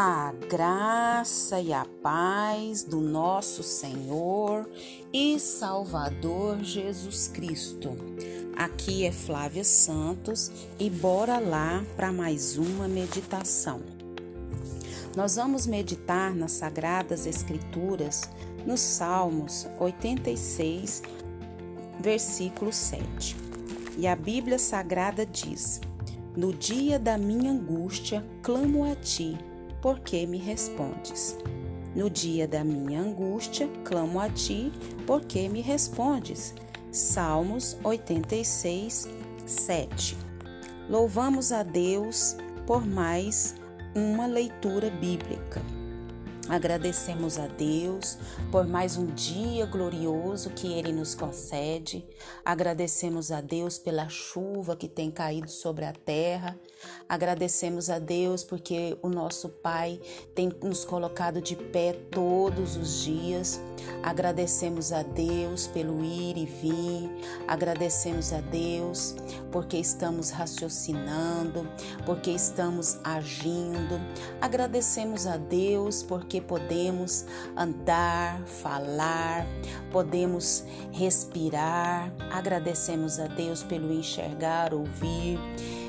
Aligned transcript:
A 0.00 0.32
graça 0.48 1.60
e 1.60 1.72
a 1.72 1.84
paz 1.84 2.84
do 2.84 3.00
nosso 3.00 3.64
Senhor 3.64 4.64
e 5.12 5.40
Salvador 5.40 6.62
Jesus 6.62 7.26
Cristo. 7.26 7.96
Aqui 8.56 9.04
é 9.04 9.10
Flávia 9.10 9.64
Santos 9.64 10.52
e 10.78 10.88
bora 10.88 11.40
lá 11.40 11.84
para 11.96 12.12
mais 12.12 12.56
uma 12.56 12.86
meditação. 12.86 13.80
Nós 15.16 15.34
vamos 15.34 15.66
meditar 15.66 16.32
nas 16.32 16.52
Sagradas 16.52 17.26
Escrituras, 17.26 18.30
nos 18.64 18.78
Salmos 18.78 19.66
86, 19.80 21.02
versículo 21.98 22.72
7. 22.72 23.34
E 23.96 24.06
a 24.06 24.14
Bíblia 24.14 24.60
Sagrada 24.60 25.26
diz: 25.26 25.80
No 26.36 26.52
dia 26.52 27.00
da 27.00 27.18
minha 27.18 27.50
angústia, 27.50 28.24
clamo 28.44 28.84
a 28.84 28.94
ti 28.94 29.36
por 29.80 30.00
que 30.00 30.26
me 30.26 30.38
respondes? 30.38 31.36
No 31.94 32.10
dia 32.10 32.46
da 32.46 32.62
minha 32.62 33.00
angústia, 33.00 33.68
clamo 33.84 34.20
a 34.20 34.28
ti, 34.28 34.72
por 35.06 35.24
que 35.24 35.48
me 35.48 35.60
respondes? 35.60 36.54
Salmos 36.90 37.76
86, 37.82 39.08
7. 39.46 40.16
Louvamos 40.88 41.52
a 41.52 41.62
Deus 41.62 42.36
por 42.66 42.86
mais 42.86 43.54
uma 43.94 44.26
leitura 44.26 44.90
bíblica. 44.90 45.62
Agradecemos 46.48 47.38
a 47.38 47.46
Deus 47.46 48.16
por 48.50 48.66
mais 48.66 48.96
um 48.96 49.06
dia 49.06 49.66
glorioso 49.66 50.48
que 50.50 50.72
Ele 50.72 50.92
nos 50.92 51.14
concede. 51.14 52.06
Agradecemos 52.42 53.30
a 53.30 53.42
Deus 53.42 53.78
pela 53.78 54.08
chuva 54.08 54.74
que 54.74 54.88
tem 54.88 55.10
caído 55.10 55.50
sobre 55.50 55.84
a 55.84 55.92
terra. 55.92 56.58
Agradecemos 57.06 57.90
a 57.90 57.98
Deus 57.98 58.44
porque 58.44 58.96
o 59.02 59.10
nosso 59.10 59.50
Pai 59.50 60.00
tem 60.34 60.50
nos 60.62 60.86
colocado 60.86 61.42
de 61.42 61.54
pé 61.54 61.92
todos 62.10 62.76
os 62.76 63.02
dias. 63.02 63.60
Agradecemos 64.02 64.92
a 64.92 65.02
Deus 65.02 65.66
pelo 65.66 66.02
ir 66.02 66.36
e 66.38 66.46
vir. 66.46 67.10
Agradecemos 67.46 68.32
a 68.32 68.40
Deus 68.40 69.14
porque 69.52 69.76
estamos 69.76 70.30
raciocinando, 70.30 71.68
porque 72.06 72.30
estamos 72.30 72.98
agindo. 73.04 74.00
Agradecemos 74.40 75.26
a 75.26 75.36
Deus 75.36 76.02
porque 76.02 76.37
porque 76.38 76.40
podemos 76.40 77.24
andar, 77.56 78.40
falar, 78.46 79.46
podemos 79.90 80.64
respirar. 80.92 82.12
Agradecemos 82.30 83.18
a 83.18 83.26
Deus 83.26 83.62
pelo 83.62 83.92
enxergar, 83.92 84.72
ouvir. 84.72 85.38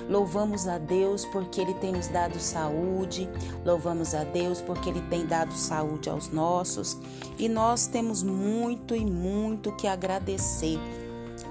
Louvamos 0.09 0.67
a 0.67 0.79
Deus 0.79 1.25
porque 1.25 1.61
Ele 1.61 1.73
tem 1.75 1.91
nos 1.91 2.07
dado 2.07 2.39
saúde, 2.39 3.29
louvamos 3.63 4.15
a 4.15 4.23
Deus 4.23 4.59
porque 4.59 4.89
Ele 4.89 5.01
tem 5.03 5.25
dado 5.25 5.53
saúde 5.53 6.09
aos 6.09 6.29
nossos 6.29 6.97
e 7.37 7.47
nós 7.47 7.85
temos 7.85 8.23
muito 8.23 8.95
e 8.95 9.05
muito 9.05 9.71
que 9.75 9.85
agradecer, 9.85 10.79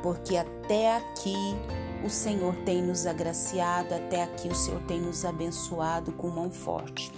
porque 0.02 0.36
até 0.36 0.96
aqui 0.96 1.36
o 2.04 2.10
Senhor 2.10 2.52
tem 2.64 2.82
nos 2.82 3.06
agraciado, 3.06 3.94
até 3.94 4.24
aqui 4.24 4.48
o 4.48 4.54
Senhor 4.56 4.80
tem 4.88 5.00
nos 5.00 5.24
abençoado 5.24 6.10
com 6.10 6.28
mão 6.28 6.50
forte 6.50 7.12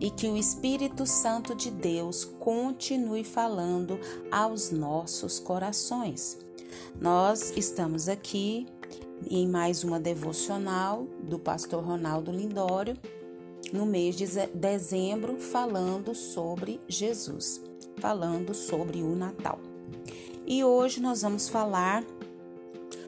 e 0.00 0.10
que 0.10 0.26
o 0.26 0.36
Espírito 0.36 1.06
Santo 1.06 1.54
de 1.54 1.70
Deus 1.70 2.24
continue 2.38 3.24
falando 3.24 3.98
aos 4.30 4.70
nossos 4.70 5.38
corações. 5.38 6.38
Nós 7.00 7.52
estamos 7.56 8.08
aqui 8.08 8.66
em 9.30 9.46
mais 9.48 9.84
uma 9.84 9.98
devocional 9.98 11.06
do 11.22 11.38
pastor 11.38 11.82
Ronaldo 11.84 12.30
Lindório, 12.30 12.96
no 13.72 13.86
mês 13.86 14.16
de 14.16 14.26
dezembro, 14.54 15.38
falando 15.38 16.14
sobre 16.14 16.80
Jesus, 16.86 17.60
falando 17.98 18.54
sobre 18.54 19.02
o 19.02 19.16
Natal. 19.16 19.58
E 20.46 20.62
hoje 20.62 21.00
nós 21.00 21.22
vamos 21.22 21.48
falar 21.48 22.04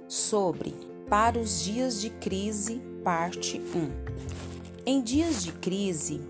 sobre 0.09 0.75
Para 1.09 1.39
os 1.39 1.63
Dias 1.63 2.01
de 2.01 2.11
Crise, 2.11 2.81
parte 3.05 3.61
1. 3.61 4.07
Em 4.87 5.03
dias 5.03 5.43
de 5.43 5.53
crise, 5.53 6.21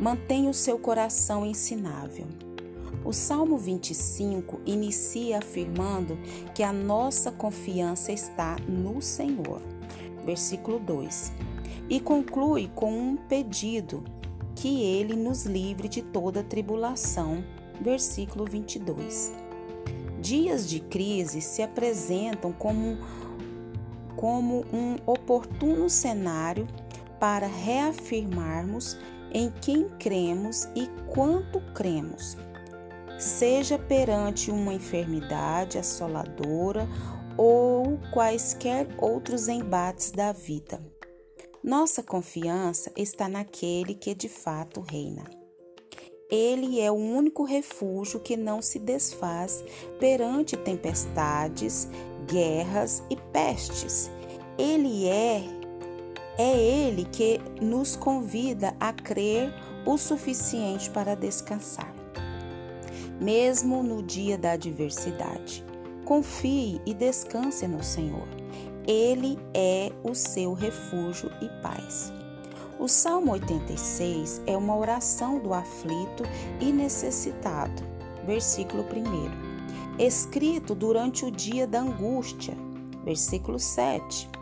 mantenha 0.00 0.50
o 0.50 0.54
seu 0.54 0.78
coração 0.78 1.44
ensinável. 1.44 2.26
O 3.04 3.12
Salmo 3.12 3.56
25 3.56 4.60
inicia 4.66 5.38
afirmando 5.38 6.18
que 6.54 6.62
a 6.62 6.72
nossa 6.72 7.30
confiança 7.30 8.12
está 8.12 8.56
no 8.68 9.00
Senhor. 9.00 9.62
Versículo 10.24 10.78
2. 10.78 11.32
E 11.88 12.00
conclui 12.00 12.70
com 12.74 12.92
um 12.92 13.16
pedido 13.16 14.04
que 14.54 14.82
ele 14.82 15.14
nos 15.14 15.46
livre 15.46 15.88
de 15.88 16.02
toda 16.02 16.42
tribulação. 16.42 17.42
Versículo 17.80 18.44
22. 18.44 19.32
Dias 20.20 20.68
de 20.68 20.80
crise 20.80 21.40
se 21.40 21.62
apresentam 21.62 22.52
como, 22.52 22.98
como 24.16 24.64
um 24.72 24.96
oportuno 25.06 25.88
cenário 25.88 26.66
para 27.20 27.46
reafirmarmos 27.46 28.98
em 29.32 29.50
quem 29.60 29.88
cremos 29.98 30.68
e 30.74 30.86
quanto 31.06 31.60
cremos, 31.74 32.36
seja 33.18 33.78
perante 33.78 34.50
uma 34.50 34.72
enfermidade 34.72 35.78
assoladora 35.78 36.88
ou 37.36 37.98
quaisquer 38.12 38.86
outros 38.98 39.48
embates 39.48 40.10
da 40.10 40.32
vida. 40.32 40.80
Nossa 41.62 42.02
confiança 42.02 42.92
está 42.96 43.28
naquele 43.28 43.94
que 43.94 44.14
de 44.14 44.28
fato 44.28 44.80
reina. 44.80 45.24
Ele 46.30 46.78
é 46.80 46.90
o 46.90 46.94
único 46.94 47.42
refúgio 47.42 48.20
que 48.20 48.36
não 48.36 48.60
se 48.60 48.78
desfaz 48.78 49.64
perante 49.98 50.56
tempestades, 50.56 51.88
guerras 52.26 53.02
e 53.08 53.16
pestes. 53.32 54.10
Ele 54.58 55.08
é 55.08 55.57
é 56.38 56.56
Ele 56.56 57.04
que 57.04 57.40
nos 57.60 57.96
convida 57.96 58.72
a 58.78 58.92
crer 58.92 59.52
o 59.84 59.98
suficiente 59.98 60.88
para 60.88 61.16
descansar, 61.16 61.92
mesmo 63.20 63.82
no 63.82 64.04
dia 64.04 64.38
da 64.38 64.52
adversidade. 64.52 65.64
Confie 66.04 66.80
e 66.86 66.94
descanse 66.94 67.66
no 67.66 67.82
Senhor. 67.82 68.26
Ele 68.86 69.38
é 69.52 69.92
o 70.04 70.14
seu 70.14 70.54
refúgio 70.54 71.30
e 71.42 71.48
paz. 71.60 72.12
O 72.78 72.86
Salmo 72.86 73.32
86 73.32 74.40
é 74.46 74.56
uma 74.56 74.76
oração 74.76 75.40
do 75.40 75.52
aflito 75.52 76.22
e 76.60 76.72
necessitado. 76.72 77.82
Versículo 78.24 78.84
1. 78.84 80.02
Escrito 80.02 80.74
durante 80.74 81.24
o 81.24 81.30
dia 81.30 81.66
da 81.66 81.80
angústia. 81.80 82.56
Versículo 83.04 83.58
7 83.58 84.37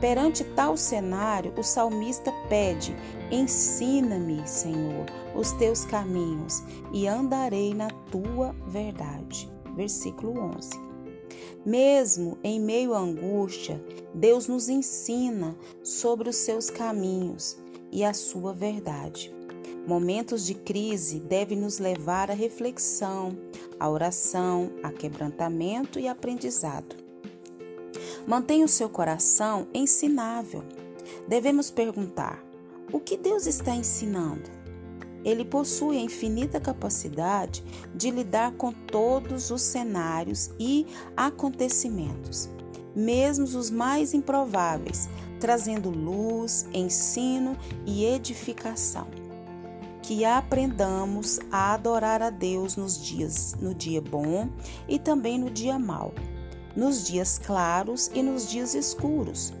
Perante 0.00 0.44
tal 0.44 0.76
cenário, 0.76 1.52
o 1.56 1.62
salmista 1.62 2.32
pede: 2.48 2.96
Ensina-me, 3.30 4.46
Senhor, 4.46 5.06
os 5.34 5.52
teus 5.52 5.84
caminhos 5.84 6.62
e 6.92 7.06
andarei 7.06 7.74
na 7.74 7.88
tua 8.10 8.54
verdade. 8.66 9.50
Versículo 9.76 10.38
11. 10.56 10.70
Mesmo 11.64 12.38
em 12.42 12.58
meio 12.58 12.94
à 12.94 12.98
angústia, 12.98 13.84
Deus 14.14 14.48
nos 14.48 14.68
ensina 14.68 15.54
sobre 15.82 16.30
os 16.30 16.36
seus 16.36 16.70
caminhos 16.70 17.58
e 17.92 18.04
a 18.04 18.14
sua 18.14 18.52
verdade. 18.52 19.32
Momentos 19.86 20.46
de 20.46 20.54
crise 20.54 21.20
devem 21.20 21.58
nos 21.58 21.78
levar 21.78 22.30
à 22.30 22.34
reflexão, 22.34 23.36
à 23.78 23.88
oração, 23.88 24.70
a 24.82 24.90
quebrantamento 24.90 25.98
e 25.98 26.06
aprendizado. 26.06 27.09
Mantenha 28.30 28.64
o 28.64 28.68
seu 28.68 28.88
coração 28.88 29.66
ensinável. 29.74 30.62
Devemos 31.26 31.68
perguntar: 31.68 32.40
o 32.92 33.00
que 33.00 33.16
Deus 33.16 33.44
está 33.44 33.74
ensinando? 33.74 34.48
Ele 35.24 35.44
possui 35.44 35.98
a 35.98 36.00
infinita 36.00 36.60
capacidade 36.60 37.64
de 37.92 38.08
lidar 38.08 38.52
com 38.52 38.70
todos 38.70 39.50
os 39.50 39.62
cenários 39.62 40.48
e 40.60 40.86
acontecimentos, 41.16 42.48
mesmo 42.94 43.46
os 43.46 43.68
mais 43.68 44.14
improváveis, 44.14 45.08
trazendo 45.40 45.90
luz, 45.90 46.68
ensino 46.72 47.56
e 47.84 48.04
edificação. 48.04 49.08
Que 50.02 50.24
aprendamos 50.24 51.40
a 51.50 51.74
adorar 51.74 52.22
a 52.22 52.30
Deus 52.30 52.76
nos 52.76 52.96
dias 52.96 53.56
no 53.60 53.74
dia 53.74 54.00
bom 54.00 54.48
e 54.88 55.00
também 55.00 55.36
no 55.36 55.50
dia 55.50 55.80
mau 55.80 56.14
nos 56.76 57.06
dias 57.06 57.38
claros 57.38 58.10
e 58.14 58.22
nos 58.22 58.48
dias 58.48 58.74
escuros. 58.74 59.52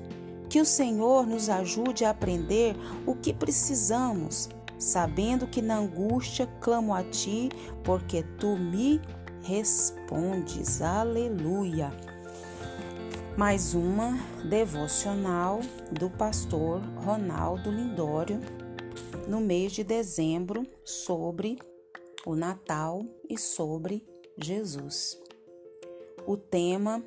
Que 0.48 0.60
o 0.60 0.64
Senhor 0.64 1.26
nos 1.26 1.48
ajude 1.48 2.04
a 2.04 2.10
aprender 2.10 2.76
o 3.06 3.14
que 3.14 3.32
precisamos, 3.32 4.48
sabendo 4.78 5.46
que 5.46 5.62
na 5.62 5.76
angústia 5.76 6.46
clamo 6.60 6.94
a 6.94 7.04
Ti, 7.04 7.50
porque 7.84 8.22
Tu 8.38 8.56
me 8.56 9.00
respondes. 9.42 10.82
Aleluia. 10.82 11.92
Mais 13.36 13.74
uma 13.74 14.18
devocional 14.44 15.60
do 15.92 16.10
pastor 16.10 16.82
Ronaldo 16.96 17.70
Lindório, 17.70 18.40
no 19.28 19.40
mês 19.40 19.72
de 19.72 19.84
dezembro 19.84 20.66
sobre 20.84 21.58
o 22.26 22.34
Natal 22.34 23.04
e 23.28 23.38
sobre 23.38 24.04
Jesus. 24.36 25.29
O 26.30 26.36
tema 26.36 27.02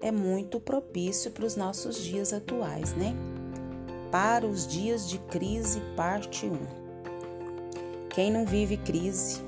é 0.00 0.10
muito 0.10 0.58
propício 0.58 1.30
para 1.30 1.44
os 1.44 1.56
nossos 1.56 2.02
dias 2.02 2.32
atuais, 2.32 2.94
né? 2.94 3.14
Para 4.10 4.46
os 4.46 4.66
dias 4.66 5.06
de 5.06 5.18
crise, 5.18 5.78
parte 5.94 6.46
1. 6.46 6.56
Quem 8.08 8.32
não 8.32 8.46
vive 8.46 8.78
crise, 8.78 9.42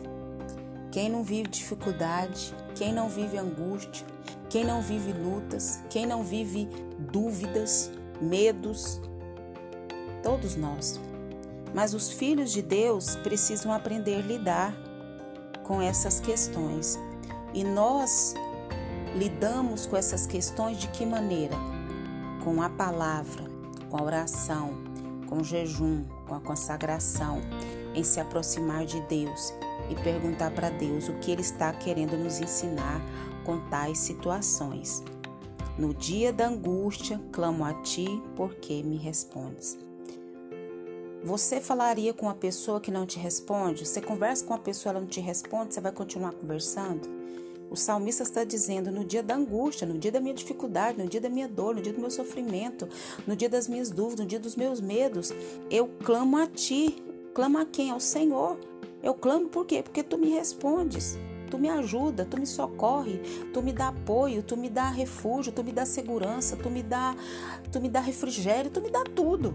quem 0.92 1.08
não 1.08 1.22
vive 1.22 1.48
dificuldade, 1.48 2.54
quem 2.74 2.92
não 2.92 3.08
vive 3.08 3.38
angústia, 3.38 4.06
quem 4.50 4.62
não 4.62 4.82
vive 4.82 5.14
lutas, 5.14 5.80
quem 5.88 6.04
não 6.04 6.22
vive 6.22 6.68
dúvidas, 7.10 7.90
medos, 8.20 9.00
todos 10.22 10.54
nós. 10.54 11.00
Mas 11.72 11.94
os 11.94 12.10
filhos 12.10 12.52
de 12.52 12.60
Deus 12.60 13.16
precisam 13.16 13.72
aprender 13.72 14.16
a 14.16 14.20
lidar 14.20 14.76
com 15.62 15.80
essas 15.80 16.20
questões. 16.20 16.98
E 17.54 17.64
nós 17.64 18.34
lidamos 19.14 19.86
com 19.86 19.96
essas 19.96 20.26
questões 20.26 20.78
de 20.78 20.88
que 20.88 21.06
maneira? 21.06 21.56
Com 22.42 22.60
a 22.60 22.68
palavra, 22.68 23.44
com 23.88 23.96
a 23.96 24.02
oração, 24.02 24.74
com 25.28 25.38
o 25.38 25.44
jejum, 25.44 26.04
com 26.26 26.34
a 26.34 26.40
consagração, 26.40 27.40
em 27.94 28.02
se 28.02 28.20
aproximar 28.20 28.84
de 28.84 29.00
Deus 29.02 29.54
e 29.88 29.94
perguntar 30.02 30.50
para 30.50 30.68
Deus 30.68 31.08
o 31.08 31.14
que 31.14 31.30
Ele 31.30 31.42
está 31.42 31.72
querendo 31.72 32.16
nos 32.16 32.40
ensinar 32.40 33.00
com 33.44 33.60
tais 33.68 33.98
situações. 33.98 35.02
No 35.78 35.94
dia 35.94 36.32
da 36.32 36.48
angústia, 36.48 37.20
clamo 37.32 37.64
a 37.64 37.74
Ti, 37.82 38.06
porque 38.36 38.82
me 38.82 38.96
respondes. 38.96 39.78
Você 41.24 41.60
falaria 41.60 42.12
com 42.12 42.26
uma 42.26 42.34
pessoa 42.34 42.80
que 42.80 42.90
não 42.90 43.06
te 43.06 43.18
responde? 43.18 43.86
Você 43.86 44.00
conversa 44.00 44.44
com 44.44 44.52
uma 44.52 44.58
pessoa, 44.60 44.92
ela 44.92 45.00
não 45.00 45.08
te 45.08 45.20
responde, 45.20 45.72
você 45.72 45.80
vai 45.80 45.90
continuar 45.90 46.32
conversando? 46.32 47.13
O 47.74 47.76
salmista 47.76 48.22
está 48.22 48.44
dizendo: 48.44 48.92
no 48.92 49.04
dia 49.04 49.20
da 49.20 49.34
angústia, 49.34 49.84
no 49.84 49.98
dia 49.98 50.12
da 50.12 50.20
minha 50.20 50.32
dificuldade, 50.32 50.96
no 50.96 51.08
dia 51.08 51.20
da 51.20 51.28
minha 51.28 51.48
dor, 51.48 51.74
no 51.74 51.82
dia 51.82 51.92
do 51.92 52.00
meu 52.00 52.08
sofrimento, 52.08 52.88
no 53.26 53.34
dia 53.34 53.48
das 53.48 53.66
minhas 53.66 53.90
dúvidas, 53.90 54.20
no 54.20 54.26
dia 54.26 54.38
dos 54.38 54.54
meus 54.54 54.80
medos, 54.80 55.32
eu 55.68 55.88
clamo 56.04 56.36
a 56.36 56.46
ti. 56.46 57.02
Clamo 57.34 57.58
a 57.58 57.66
quem? 57.66 57.90
Ao 57.90 57.98
Senhor. 57.98 58.60
Eu 59.02 59.12
clamo 59.12 59.48
por 59.48 59.66
quê? 59.66 59.82
Porque 59.82 60.04
tu 60.04 60.16
me 60.16 60.30
respondes. 60.30 61.18
Tu 61.50 61.58
me 61.58 61.68
ajuda, 61.68 62.24
tu 62.24 62.38
me 62.38 62.46
socorre, 62.46 63.20
tu 63.52 63.60
me 63.60 63.72
dá 63.72 63.88
apoio, 63.88 64.40
tu 64.40 64.56
me 64.56 64.70
dá 64.70 64.88
refúgio, 64.88 65.50
tu 65.50 65.64
me 65.64 65.72
dá 65.72 65.84
segurança, 65.84 66.56
tu 66.56 66.70
me 66.70 66.82
dá, 66.82 67.16
tu 67.72 67.80
me 67.80 67.88
dá 67.88 67.98
refrigério, 67.98 68.70
tu 68.70 68.80
me 68.80 68.88
dá 68.88 69.02
tudo. 69.02 69.52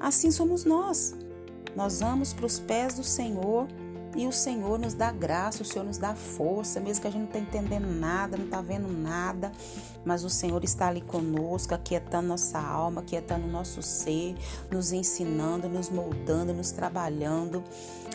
Assim 0.00 0.30
somos 0.30 0.64
nós. 0.64 1.14
Nós 1.76 2.00
vamos 2.00 2.32
para 2.32 2.46
os 2.46 2.58
pés 2.58 2.94
do 2.94 3.04
Senhor 3.04 3.68
e 4.14 4.26
o 4.26 4.32
Senhor 4.32 4.78
nos 4.78 4.94
dá 4.94 5.10
graça, 5.10 5.62
o 5.62 5.64
Senhor 5.64 5.84
nos 5.84 5.96
dá 5.96 6.14
força, 6.14 6.80
mesmo 6.80 7.02
que 7.02 7.08
a 7.08 7.10
gente 7.10 7.22
não 7.22 7.28
está 7.28 7.38
entendendo 7.38 7.86
nada, 7.86 8.36
não 8.36 8.44
está 8.44 8.60
vendo 8.60 8.88
nada, 8.88 9.50
mas 10.04 10.22
o 10.22 10.30
Senhor 10.30 10.62
está 10.64 10.88
ali 10.88 11.00
conosco, 11.00 11.74
aquietando 11.74 12.28
nossa 12.28 12.58
alma, 12.58 13.00
aquietando 13.00 13.46
nosso 13.46 13.82
ser, 13.82 14.36
nos 14.70 14.92
ensinando, 14.92 15.68
nos 15.68 15.88
moldando, 15.88 16.52
nos 16.52 16.70
trabalhando, 16.72 17.64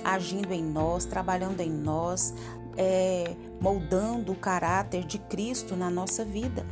agindo 0.04 0.54
em 0.54 0.64
nós, 0.64 1.06
trabalhando 1.06 1.62
em 1.62 1.72
nós, 1.72 2.34
é, 2.78 3.36
moldando 3.60 4.32
o 4.32 4.36
caráter 4.36 5.04
de 5.04 5.18
Cristo 5.18 5.76
na 5.76 5.90
nossa 5.90 6.24
vida. 6.24 6.66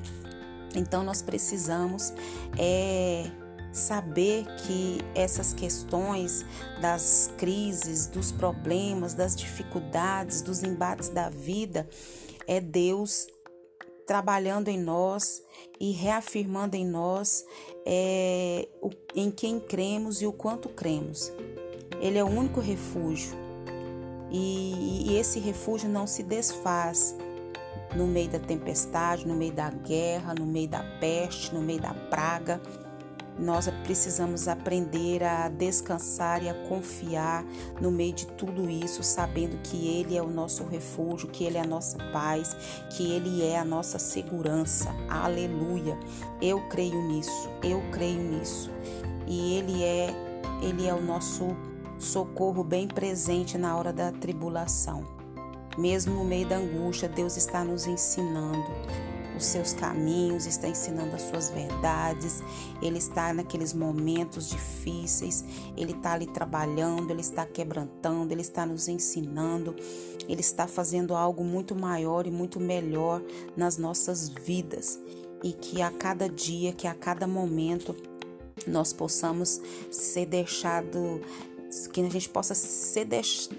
Então 0.75 1.03
nós 1.03 1.21
precisamos 1.21 2.13
é, 2.57 3.31
saber 3.75 4.45
que 4.65 4.99
essas 5.13 5.53
questões 5.53 6.45
das 6.81 7.29
crises, 7.37 8.07
dos 8.07 8.31
problemas, 8.31 9.13
das 9.13 9.35
dificuldades, 9.35 10.41
dos 10.41 10.63
embates 10.63 11.09
da 11.09 11.29
vida, 11.29 11.87
é 12.47 12.61
Deus 12.61 13.27
trabalhando 14.07 14.69
em 14.69 14.79
nós 14.79 15.43
e 15.79 15.91
reafirmando 15.91 16.77
em 16.77 16.85
nós 16.85 17.43
é, 17.85 18.67
o, 18.81 18.91
em 19.13 19.29
quem 19.29 19.59
cremos 19.59 20.21
e 20.21 20.27
o 20.27 20.31
quanto 20.31 20.69
cremos. 20.69 21.31
Ele 21.99 22.17
é 22.17 22.23
o 22.23 22.27
único 22.27 22.61
refúgio 22.61 23.35
e, 24.31 25.09
e 25.11 25.17
esse 25.17 25.39
refúgio 25.39 25.89
não 25.89 26.07
se 26.07 26.23
desfaz 26.23 27.15
no 27.93 28.07
meio 28.07 28.29
da 28.29 28.39
tempestade, 28.39 29.27
no 29.27 29.35
meio 29.35 29.53
da 29.53 29.69
guerra, 29.69 30.33
no 30.33 30.45
meio 30.45 30.67
da 30.69 30.83
peste, 30.99 31.53
no 31.53 31.61
meio 31.61 31.81
da 31.81 31.93
praga. 31.93 32.61
Nós 33.37 33.67
precisamos 33.83 34.47
aprender 34.47 35.21
a 35.21 35.49
descansar 35.49 36.41
e 36.41 36.49
a 36.49 36.53
confiar 36.53 37.43
no 37.81 37.91
meio 37.91 38.13
de 38.13 38.27
tudo 38.27 38.69
isso, 38.69 39.03
sabendo 39.03 39.57
que 39.61 39.87
Ele 39.87 40.15
é 40.15 40.21
o 40.21 40.29
nosso 40.29 40.63
refúgio, 40.63 41.27
que 41.27 41.43
Ele 41.43 41.57
é 41.57 41.61
a 41.61 41.67
nossa 41.67 41.97
paz, 42.13 42.55
que 42.91 43.11
Ele 43.11 43.43
é 43.43 43.59
a 43.59 43.65
nossa 43.65 43.99
segurança. 43.99 44.89
Aleluia! 45.09 45.99
Eu 46.41 46.61
creio 46.69 47.01
nisso, 47.01 47.49
eu 47.61 47.83
creio 47.91 48.21
nisso. 48.21 48.71
E 49.27 49.55
Ele 49.55 49.83
é, 49.83 50.09
Ele 50.61 50.87
é 50.87 50.93
o 50.93 51.01
nosso 51.01 51.55
socorro 51.99 52.63
bem 52.63 52.87
presente 52.87 53.57
na 53.57 53.75
hora 53.75 53.91
da 53.91 54.13
tribulação. 54.13 55.03
Mesmo 55.77 56.13
no 56.13 56.23
meio 56.23 56.47
da 56.47 56.55
angústia, 56.55 57.09
Deus 57.09 57.35
está 57.35 57.65
nos 57.65 57.85
ensinando 57.85 58.63
os 59.35 59.45
seus 59.45 59.73
caminhos, 59.73 60.45
está 60.45 60.67
ensinando 60.67 61.15
as 61.15 61.23
suas 61.23 61.49
verdades, 61.49 62.41
ele 62.81 62.97
está 62.97 63.33
naqueles 63.33 63.73
momentos 63.73 64.49
difíceis, 64.49 65.43
ele 65.75 65.91
está 65.91 66.13
ali 66.13 66.27
trabalhando, 66.27 67.11
ele 67.11 67.21
está 67.21 67.45
quebrantando, 67.45 68.31
ele 68.31 68.41
está 68.41 68.65
nos 68.65 68.87
ensinando, 68.87 69.75
ele 70.27 70.41
está 70.41 70.67
fazendo 70.67 71.15
algo 71.15 71.43
muito 71.43 71.75
maior 71.75 72.25
e 72.27 72.31
muito 72.31 72.59
melhor 72.59 73.21
nas 73.55 73.77
nossas 73.77 74.29
vidas. 74.29 74.99
E 75.43 75.53
que 75.53 75.81
a 75.81 75.91
cada 75.91 76.27
dia, 76.27 76.73
que 76.73 76.87
a 76.87 76.93
cada 76.93 77.27
momento, 77.27 77.95
nós 78.65 78.93
possamos 78.93 79.61
ser 79.91 80.25
deixado 80.25 81.21
que 81.91 82.01
a 82.01 82.09
gente 82.09 82.29
possa 82.29 82.55
ser, 82.55 83.07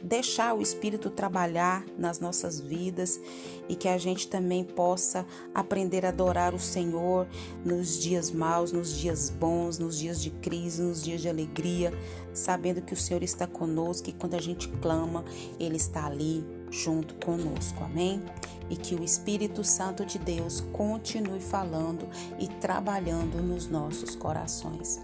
deixar 0.02 0.54
o 0.54 0.62
Espírito 0.62 1.10
trabalhar 1.10 1.84
nas 1.98 2.18
nossas 2.20 2.60
vidas 2.60 3.20
e 3.68 3.74
que 3.74 3.88
a 3.88 3.98
gente 3.98 4.28
também 4.28 4.64
possa 4.64 5.26
aprender 5.54 6.04
a 6.04 6.08
adorar 6.08 6.54
o 6.54 6.58
Senhor 6.58 7.26
nos 7.64 7.98
dias 7.98 8.30
maus, 8.30 8.72
nos 8.72 8.96
dias 8.96 9.30
bons, 9.30 9.78
nos 9.78 9.98
dias 9.98 10.22
de 10.22 10.30
crise, 10.30 10.82
nos 10.82 11.02
dias 11.02 11.20
de 11.20 11.28
alegria, 11.28 11.92
sabendo 12.32 12.82
que 12.82 12.94
o 12.94 12.96
Senhor 12.96 13.22
está 13.22 13.46
conosco 13.46 14.08
e 14.08 14.12
quando 14.12 14.34
a 14.34 14.40
gente 14.40 14.68
clama, 14.80 15.24
Ele 15.58 15.76
está 15.76 16.06
ali 16.06 16.44
junto 16.70 17.14
conosco. 17.24 17.82
Amém? 17.84 18.22
E 18.68 18.76
que 18.76 18.94
o 18.94 19.04
Espírito 19.04 19.62
Santo 19.62 20.04
de 20.04 20.18
Deus 20.18 20.60
continue 20.72 21.40
falando 21.40 22.08
e 22.38 22.48
trabalhando 22.48 23.42
nos 23.42 23.68
nossos 23.68 24.16
corações. 24.16 25.00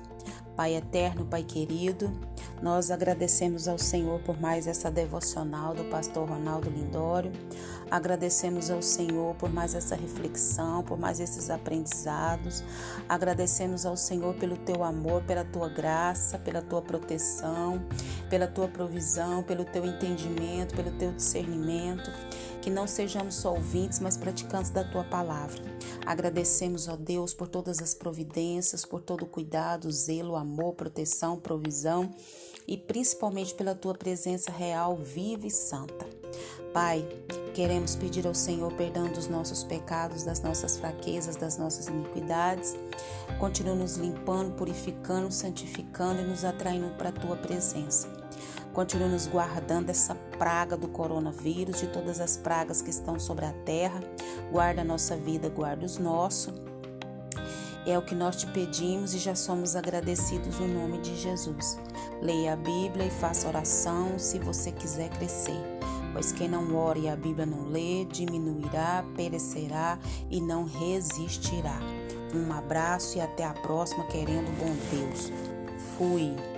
Pai 0.56 0.76
eterno, 0.76 1.24
Pai 1.24 1.42
querido, 1.42 2.12
nós 2.62 2.90
agradecemos 2.90 3.66
ao 3.66 3.78
Senhor 3.78 4.20
por 4.20 4.38
mais 4.38 4.66
essa 4.66 4.90
devocional 4.90 5.74
do 5.74 5.84
pastor 5.84 6.28
Ronaldo 6.28 6.68
Lindório. 6.68 7.32
Agradecemos 7.90 8.70
ao 8.70 8.82
Senhor 8.82 9.34
por 9.36 9.50
mais 9.50 9.74
essa 9.74 9.96
reflexão, 9.96 10.82
por 10.82 10.98
mais 10.98 11.20
esses 11.20 11.48
aprendizados. 11.48 12.62
Agradecemos 13.08 13.86
ao 13.86 13.96
Senhor 13.96 14.34
pelo 14.34 14.56
teu 14.58 14.84
amor, 14.84 15.22
pela 15.22 15.44
tua 15.44 15.68
graça, 15.68 16.38
pela 16.38 16.60
tua 16.60 16.82
proteção, 16.82 17.82
pela 18.28 18.46
tua 18.46 18.68
provisão, 18.68 19.42
pelo 19.42 19.64
teu 19.64 19.84
entendimento, 19.86 20.74
pelo 20.74 20.90
teu 20.92 21.12
discernimento 21.12 22.10
que 22.62 22.70
não 22.70 22.86
sejamos 22.86 23.34
só 23.34 23.52
ouvintes, 23.52 23.98
mas 23.98 24.16
praticantes 24.16 24.70
da 24.70 24.84
tua 24.84 25.02
palavra. 25.02 25.60
Agradecemos, 26.06 26.88
ó 26.88 26.96
Deus, 26.96 27.34
por 27.34 27.48
todas 27.48 27.80
as 27.80 27.92
providências, 27.92 28.86
por 28.86 29.02
todo 29.02 29.24
o 29.24 29.28
cuidado, 29.28 29.90
zelo, 29.90 30.36
amor, 30.36 30.74
proteção, 30.74 31.38
provisão 31.38 32.10
e 32.66 32.76
principalmente 32.76 33.54
pela 33.54 33.74
tua 33.74 33.94
presença 33.94 34.50
real, 34.52 34.96
viva 34.96 35.46
e 35.46 35.50
santa. 35.50 36.06
Pai, 36.72 37.06
queremos 37.52 37.96
pedir 37.96 38.26
ao 38.26 38.34
Senhor 38.34 38.72
perdão 38.74 39.12
dos 39.12 39.28
nossos 39.28 39.62
pecados, 39.62 40.22
das 40.22 40.40
nossas 40.40 40.78
fraquezas, 40.78 41.36
das 41.36 41.58
nossas 41.58 41.88
iniquidades. 41.88 42.74
Continua 43.38 43.74
nos 43.74 43.96
limpando, 43.96 44.54
purificando, 44.54 45.30
santificando 45.30 46.22
e 46.22 46.24
nos 46.24 46.44
atraindo 46.44 46.90
para 46.96 47.10
a 47.10 47.12
tua 47.12 47.36
presença. 47.36 48.08
Continue 48.72 49.08
nos 49.08 49.26
guardando 49.26 49.86
dessa 49.86 50.14
praga 50.38 50.76
do 50.76 50.88
coronavírus, 50.88 51.80
de 51.80 51.88
todas 51.88 52.20
as 52.20 52.36
pragas 52.36 52.80
que 52.80 52.90
estão 52.90 53.20
sobre 53.20 53.44
a 53.44 53.52
terra. 53.64 54.00
Guarda 54.50 54.80
a 54.80 54.84
nossa 54.84 55.14
vida, 55.16 55.48
guarda 55.50 55.84
os 55.84 55.98
nossos. 55.98 56.54
É 57.84 57.98
o 57.98 58.02
que 58.02 58.14
nós 58.14 58.36
te 58.36 58.46
pedimos 58.46 59.12
e 59.12 59.18
já 59.18 59.34
somos 59.34 59.74
agradecidos 59.74 60.58
no 60.58 60.68
nome 60.68 60.98
de 60.98 61.16
Jesus. 61.16 61.78
Leia 62.22 62.52
a 62.52 62.56
Bíblia 62.56 63.06
e 63.06 63.10
faça 63.10 63.48
oração 63.48 64.18
se 64.18 64.38
você 64.38 64.70
quiser 64.70 65.10
crescer. 65.10 65.60
Pois 66.12 66.30
quem 66.30 66.48
não 66.48 66.74
ora 66.76 66.98
e 66.98 67.08
a 67.08 67.16
Bíblia 67.16 67.44
não 67.44 67.64
lê, 67.64 68.04
diminuirá, 68.04 69.04
perecerá 69.16 69.98
e 70.30 70.40
não 70.40 70.64
resistirá. 70.64 71.78
Um 72.34 72.52
abraço 72.52 73.18
e 73.18 73.20
até 73.20 73.44
a 73.44 73.52
próxima, 73.52 74.04
querendo 74.04 74.50
bom 74.58 74.74
Deus. 74.90 75.32
Fui. 75.98 76.51